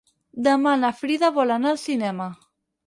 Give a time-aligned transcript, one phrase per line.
[0.47, 2.31] Demà na Frida vol anar al cinema.